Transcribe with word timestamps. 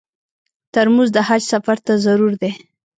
ترموز 0.73 1.09
د 1.13 1.17
حج 1.27 1.41
سفر 1.53 1.77
ته 1.85 1.93
ضرور 2.05 2.33
دی. 2.41 2.51